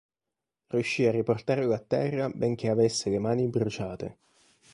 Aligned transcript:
Riuscì 0.69 1.05
a 1.05 1.11
riportarlo 1.11 1.75
a 1.75 1.79
terra 1.79 2.27
benché 2.27 2.69
avesse 2.69 3.11
le 3.11 3.19
mani 3.19 3.47
bruciate. 3.47 4.17